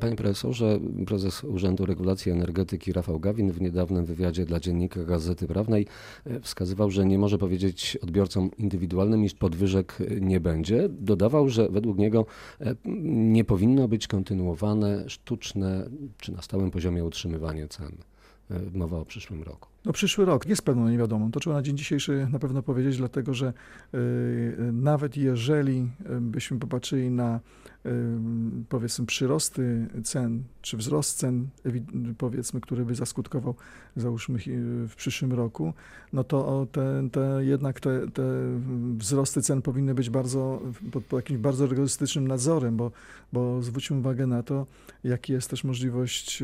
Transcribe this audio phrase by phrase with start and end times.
[0.00, 5.86] Panie profesorze, prezes Urzędu Regulacji Energetyki Rafał Gawin w niedawnym wywiadzie dla dziennika Gazety Prawnej
[6.24, 10.88] e, wskazywał, że nie może powiedzieć odbiorcom indywidualnym, iż podwyżek nie będzie.
[10.88, 12.26] Dodawał, że według niego
[12.60, 17.92] e, nie powinno być kontynuowane sztuczne czy na stałym poziomie utrzymywanie cen.
[18.50, 19.68] E, mowa o przyszłym roku.
[19.84, 21.30] No przyszły rok jest pewną niewiadomą.
[21.30, 23.52] To trzeba na dzień dzisiejszy na pewno powiedzieć, dlatego że
[23.94, 25.90] y, nawet jeżeli
[26.20, 27.40] byśmy popatrzyli na
[28.68, 31.48] powiedzmy przyrosty cen, czy wzrost cen
[32.18, 33.54] powiedzmy, który by zaskutkował
[33.96, 34.38] załóżmy
[34.88, 35.74] w przyszłym roku,
[36.12, 38.22] no to te, te jednak te, te
[38.96, 42.90] wzrosty cen powinny być bardzo pod, pod jakimś bardzo rygorystycznym nadzorem, bo,
[43.32, 44.66] bo zwróćmy uwagę na to,
[45.04, 46.42] jaka jest też możliwość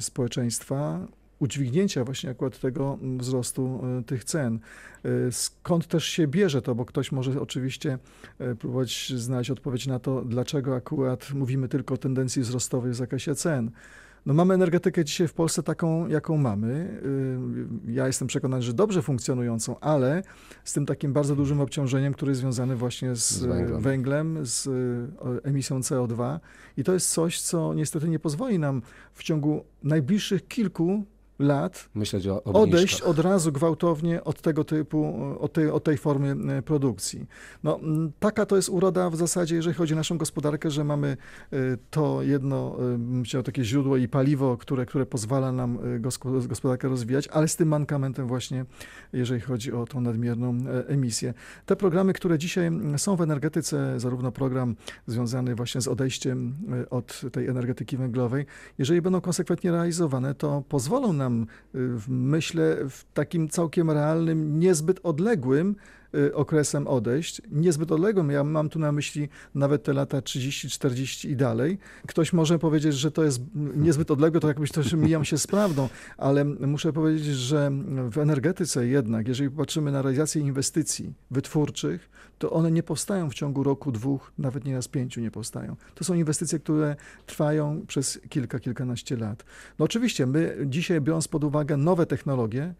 [0.00, 1.06] społeczeństwa
[1.40, 4.58] udźwignięcia właśnie akurat tego mm, wzrostu e, tych cen.
[5.04, 7.98] E, skąd też się bierze to, bo ktoś może oczywiście
[8.38, 13.34] e, próbować znaleźć odpowiedź na to, dlaczego akurat mówimy tylko o tendencji wzrostowej w zakresie
[13.34, 13.70] cen.
[14.26, 17.00] No mamy energetykę dzisiaj w Polsce taką, jaką mamy.
[17.88, 20.22] Ja jestem przekonany, że dobrze funkcjonującą, ale
[20.64, 23.80] z tym takim bardzo dużym obciążeniem, które jest związane właśnie z, z węglem.
[23.80, 24.68] węglem, z
[25.42, 26.38] emisją CO2.
[26.76, 28.82] I to jest coś, co niestety nie pozwoli nam
[29.14, 31.04] w ciągu najbliższych kilku
[31.40, 36.36] lat Myśleć o odejść od razu gwałtownie od tego typu, od tej, od tej formy
[36.52, 37.26] e, produkcji.
[37.62, 37.80] No,
[38.18, 41.16] taka to jest uroda w zasadzie, jeżeli chodzi o naszą gospodarkę, że mamy
[41.52, 41.56] e,
[41.90, 42.76] to jedno,
[43.24, 46.00] chciał takie źródło i paliwo, które, które pozwala nam e,
[46.48, 48.64] gospodarkę rozwijać, ale z tym mankamentem właśnie,
[49.12, 51.34] jeżeli chodzi o tą nadmierną emisję.
[51.66, 56.54] Te programy, które dzisiaj są w energetyce, zarówno program związany właśnie z odejściem
[56.90, 58.46] od tej energetyki węglowej,
[58.78, 61.29] jeżeli będą konsekwentnie realizowane, to pozwolą nam
[61.74, 65.76] Y, myślę, w takim całkiem realnym, niezbyt odległym
[66.34, 68.30] okresem odejść, niezbyt odległym.
[68.30, 71.78] Ja mam tu na myśli nawet te lata 30, 40 i dalej.
[72.06, 75.88] Ktoś może powiedzieć, że to jest niezbyt odległe, to jakbyś też mijam się z prawdą,
[76.18, 77.70] ale muszę powiedzieć, że
[78.10, 83.62] w energetyce jednak, jeżeli patrzymy na realizację inwestycji wytwórczych, to one nie powstają w ciągu
[83.62, 85.76] roku, dwóch, nawet nieraz pięciu nie powstają.
[85.94, 86.96] To są inwestycje, które
[87.26, 89.44] trwają przez kilka, kilkanaście lat.
[89.78, 92.74] No oczywiście, my dzisiaj biorąc pod uwagę nowe technologie,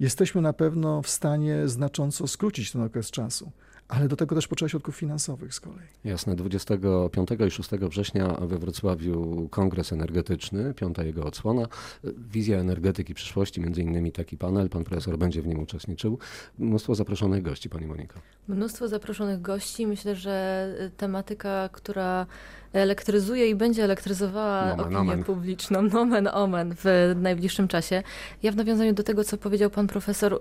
[0.00, 3.52] jesteśmy na pewno w stanie znacząco skrócić ten okres czasu.
[3.88, 5.86] Ale do tego też potrzeba środków finansowych z kolei.
[6.04, 6.36] Jasne.
[6.36, 11.66] 25 i 6 września we Wrocławiu kongres energetyczny, piąta jego odsłona.
[12.04, 14.68] Wizja energetyki przyszłości, między innymi taki panel.
[14.68, 16.18] Pan profesor będzie w nim uczestniczył.
[16.58, 18.20] Mnóstwo zaproszonych gości, pani Monika.
[18.48, 19.86] Mnóstwo zaproszonych gości.
[19.86, 22.26] Myślę, że tematyka, która
[22.74, 25.24] elektryzuje i będzie elektryzowała nomen, opinię omen.
[25.24, 28.02] publiczną, nomen omen w najbliższym czasie.
[28.42, 30.38] Ja w nawiązaniu do tego, co powiedział pan profesor, y,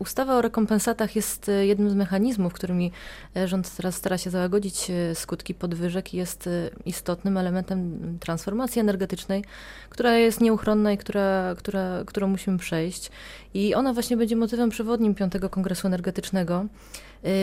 [0.00, 2.92] ustawa o rekompensatach jest y, jednym z mechanizmów, którymi
[3.36, 6.48] e, rząd teraz stara się załagodzić y, skutki podwyżek i jest
[6.84, 9.44] istotnym elementem transformacji energetycznej,
[9.90, 13.10] która jest nieuchronna i która, która, którą musimy przejść.
[13.54, 16.66] I ona właśnie będzie motywem przewodnim Piątego Kongresu Energetycznego.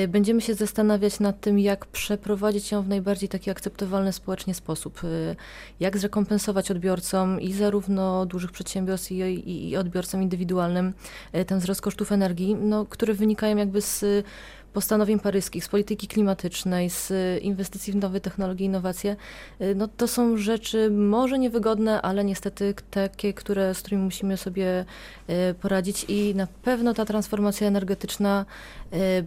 [0.04, 5.04] Y, będziemy się zastanawiać nad tym, jak przeprowadzić ją w najbardziej taki akceptowalny społecznie sposób.
[5.04, 5.36] Y,
[5.80, 10.94] jak zrekompensować odbiorcom i zarówno dużych przedsiębiorstw i, i, i odbiorcom indywidualnym
[11.36, 14.26] y, ten wzrost kosztów energii, no, które wynikają jakby z
[14.78, 19.16] postanowień paryskich, z polityki klimatycznej, z inwestycji w nowe technologie, innowacje,
[19.76, 24.86] no to są rzeczy może niewygodne, ale niestety takie, które, z którymi musimy sobie
[25.62, 28.46] poradzić i na pewno ta transformacja energetyczna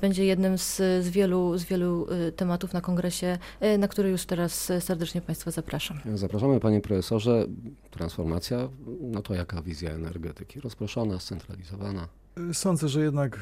[0.00, 2.06] będzie jednym z, z, wielu, z wielu
[2.36, 3.38] tematów na kongresie,
[3.78, 6.00] na który już teraz serdecznie Państwa zapraszam.
[6.14, 7.46] Zapraszamy Panie Profesorze.
[7.90, 8.68] Transformacja,
[9.00, 10.60] no to jaka wizja energetyki?
[10.60, 12.08] Rozproszona, scentralizowana?
[12.52, 13.40] Sądzę, że jednak e,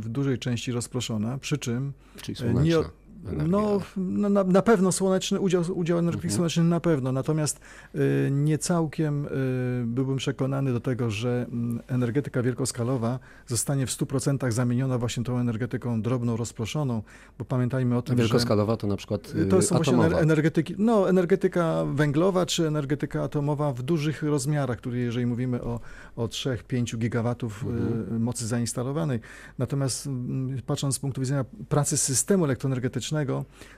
[0.00, 1.92] w dużej części rozproszona, przy czym
[2.22, 2.76] Czyli e, nie,
[3.24, 6.34] no, no, na, na, pewno słoneczny, udział, udział energii mhm.
[6.34, 7.60] słonecznej na pewno, natomiast
[7.94, 9.28] y, nie całkiem y,
[9.86, 11.46] byłbym przekonany do tego, że
[11.88, 17.02] y, energetyka wielkoskalowa zostanie w 100% zamieniona właśnie tą energetyką drobną, rozproszoną,
[17.38, 20.02] bo pamiętajmy o tym, Wielkoskalowa że, to na przykład y, To są atomowa.
[20.02, 25.80] właśnie energetyki, no energetyka węglowa czy energetyka atomowa w dużych rozmiarach, które jeżeli mówimy o,
[26.16, 28.22] o 3-5 gigawatów mhm.
[28.22, 29.20] mocy zainstalowanej.
[29.58, 30.08] Natomiast
[30.66, 33.09] patrząc z punktu widzenia pracy systemu elektroenergetycznego,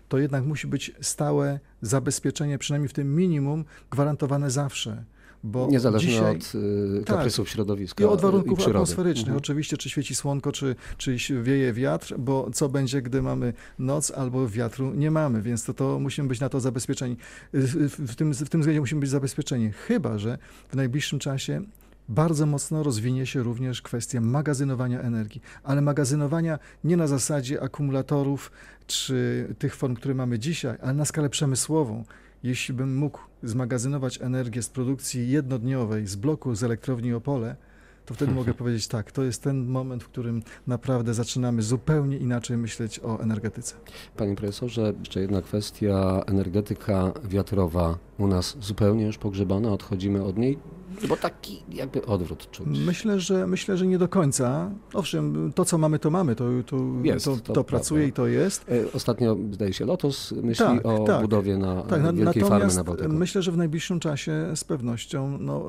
[0.08, 5.05] to jednak musi być stałe zabezpieczenie, przynajmniej w tym minimum, gwarantowane zawsze.
[5.44, 6.55] Bo Niezależnie dzisiaj, od
[7.00, 8.05] y, kaprysów tak, środowiska.
[8.05, 9.29] I od warunków i atmosferycznych.
[9.29, 9.38] Mhm.
[9.38, 14.49] Oczywiście, czy świeci słonko, czy, czy wieje wiatr, bo co będzie, gdy mamy noc albo
[14.49, 17.17] wiatru nie mamy, więc to, to musimy być na to zabezpieczeni.
[17.52, 19.73] W tym, w tym względzie musimy być zabezpieczeni.
[19.73, 20.38] Chyba, że
[20.69, 21.62] w najbliższym czasie
[22.08, 28.52] bardzo mocno rozwinie się również kwestia magazynowania energii, ale magazynowania nie na zasadzie akumulatorów
[28.87, 32.04] czy tych form, które mamy dzisiaj, ale na skalę przemysłową.
[32.43, 37.56] jeśli bym mógł zmagazynować energię z produkcji jednodniowej z bloku z elektrowni Opole,
[38.06, 42.56] to wtedy mogę powiedzieć tak, to jest ten moment, w którym naprawdę zaczynamy zupełnie inaczej
[42.56, 43.75] myśleć o energetyce.
[44.16, 46.22] Panie profesorze, jeszcze jedna kwestia.
[46.26, 50.58] Energetyka wiatrowa u nas zupełnie już pogrzebana, odchodzimy od niej.
[51.08, 52.66] Bo taki jakby odwrót czuć.
[52.86, 54.70] Myślę, że myślę, że nie do końca.
[54.94, 58.26] Owszem, to co mamy, to mamy, to, to, jest, to, to, to pracuje i to
[58.26, 58.64] jest.
[58.68, 62.84] E, ostatnio zdaje się Lotus myśli tak, o tak, budowie na tak, wielkiej farmy na
[62.84, 63.12] Bałtyku.
[63.12, 65.66] Myślę, że w najbliższym czasie z pewnością no,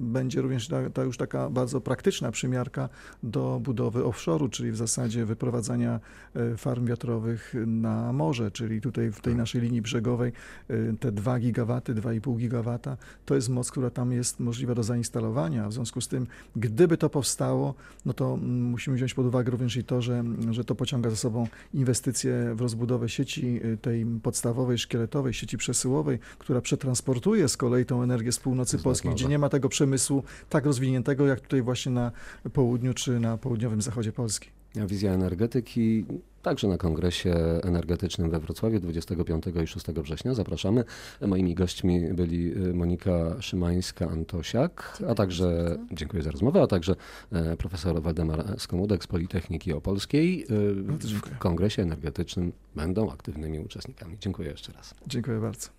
[0.00, 2.88] będzie również ta, ta już taka bardzo praktyczna przymiarka
[3.22, 6.00] do budowy offshore'u, czyli w zasadzie wyprowadzania
[6.34, 9.38] e, farm wiatrowych na morze, czyli tutaj w tej tak.
[9.38, 10.32] naszej linii brzegowej
[10.68, 14.82] e, te 2 gigawaty, 2,5 gigawata, to jest moc, która tam jest możliwa możliwe do
[14.82, 15.68] zainstalowania.
[15.68, 16.26] W związku z tym,
[16.56, 17.74] gdyby to powstało,
[18.04, 21.46] no to musimy wziąć pod uwagę również i to, że, że to pociąga za sobą
[21.74, 28.02] inwestycje w rozbudowę sieci y, tej podstawowej, szkieletowej, sieci przesyłowej, która przetransportuje z kolei tą
[28.02, 32.12] energię z północy Polski, gdzie nie ma tego przemysłu tak rozwiniętego, jak tutaj właśnie na
[32.52, 34.48] południu czy na południowym zachodzie Polski.
[34.86, 36.04] Wizja energetyki
[36.44, 40.34] także na kongresie energetycznym we Wrocławiu 25 i 6 września.
[40.34, 40.84] Zapraszamy.
[41.20, 45.94] Moimi gośćmi byli y, Monika Szymańska-Antosiak, a także, bardzo.
[45.94, 46.94] dziękuję za rozmowę, a także
[47.32, 50.42] e, profesor Waldemar Skomudek z Politechniki Opolskiej.
[50.42, 50.74] Y,
[51.08, 54.16] w kongresie energetycznym będą aktywnymi uczestnikami.
[54.20, 54.94] Dziękuję jeszcze raz.
[55.06, 55.74] Dziękuję bardzo.